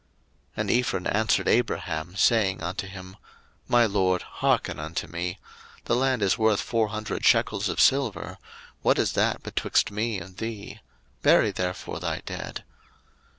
01:023:014 0.57 0.57
And 0.61 0.71
Ephron 0.71 1.05
answered 1.05 1.47
Abraham, 1.47 2.15
saying 2.15 2.63
unto 2.63 2.87
him, 2.87 3.17
01:023:015 3.69 3.69
My 3.69 3.85
lord, 3.85 4.21
hearken 4.23 4.79
unto 4.79 5.05
me: 5.05 5.37
the 5.85 5.95
land 5.95 6.23
is 6.23 6.39
worth 6.39 6.59
four 6.59 6.87
hundred 6.87 7.23
shekels 7.23 7.69
of 7.69 7.79
silver; 7.79 8.39
what 8.81 8.97
is 8.97 9.11
that 9.13 9.43
betwixt 9.43 9.91
me 9.91 10.17
and 10.19 10.37
thee? 10.37 10.79
bury 11.21 11.51
therefore 11.51 11.99
thy 11.99 12.21
dead. 12.25 12.63